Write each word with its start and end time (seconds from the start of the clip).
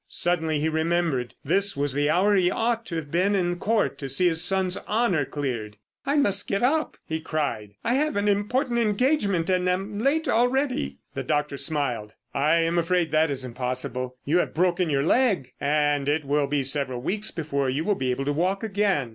Suddenly 0.09 0.59
he 0.59 0.67
remembered. 0.67 1.35
This 1.45 1.77
was 1.77 1.93
the 1.93 2.09
hour 2.09 2.33
he 2.35 2.49
ought 2.49 2.87
to 2.87 2.95
have 2.95 3.11
been 3.11 3.35
in 3.35 3.57
Court 3.59 3.99
to 3.99 4.09
see 4.09 4.27
his 4.27 4.43
son's 4.43 4.75
honour 4.87 5.25
cleared. 5.25 5.77
"I 6.07 6.15
must 6.15 6.47
get 6.47 6.63
up," 6.63 6.97
he 7.05 7.19
cried. 7.19 7.75
"I 7.83 7.93
have 7.93 8.15
an 8.15 8.27
important 8.27 8.79
engagement, 8.79 9.47
and 9.47 9.69
am 9.69 9.99
late 9.99 10.27
already." 10.27 10.97
The 11.13 11.21
doctor 11.21 11.55
smiled. 11.55 12.15
"I 12.33 12.55
am 12.61 12.79
afraid 12.79 13.11
that 13.11 13.29
is 13.29 13.45
impossible. 13.45 14.17
You 14.25 14.39
have 14.39 14.55
broken 14.55 14.89
your 14.89 15.03
leg, 15.03 15.53
and 15.61 16.09
it 16.09 16.25
will 16.25 16.47
be 16.47 16.63
several 16.63 16.99
weeks 17.03 17.29
before 17.29 17.69
you 17.69 17.83
will 17.85 17.93
be 17.93 18.09
able 18.09 18.25
to 18.25 18.33
walk 18.33 18.63
again." 18.63 19.09